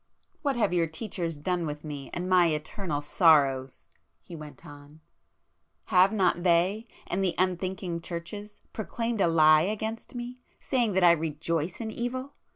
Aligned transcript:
"What 0.41 0.55
have 0.55 0.73
your 0.73 0.87
teachers 0.87 1.37
done 1.37 1.67
with 1.67 1.83
me 1.83 2.09
and 2.11 2.27
my 2.27 2.47
eternal 2.47 3.03
sorrows?" 3.03 3.85
he 4.23 4.35
went 4.35 4.65
on—"Have 4.65 6.11
not 6.11 6.41
they, 6.41 6.87
and 7.05 7.23
the 7.23 7.35
unthinking 7.37 8.01
churches, 8.01 8.61
proclaimed 8.73 9.21
a 9.21 9.27
lie 9.27 9.61
against 9.61 10.15
me, 10.15 10.39
saying 10.59 10.93
that 10.93 11.03
I 11.03 11.11
rejoice 11.11 11.79
in 11.79 11.91
evil? 11.91 12.33